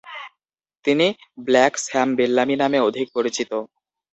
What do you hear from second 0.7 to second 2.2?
তিনি Black Sam